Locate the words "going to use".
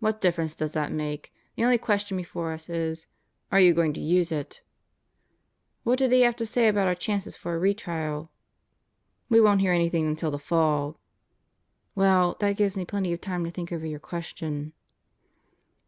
3.72-4.32